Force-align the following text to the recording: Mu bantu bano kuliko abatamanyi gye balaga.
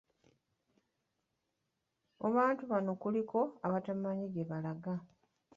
Mu 2.19 2.29
bantu 2.37 2.63
bano 2.71 2.91
kuliko 3.01 3.39
abatamanyi 3.65 4.25
gye 4.33 4.43
balaga. 4.49 4.93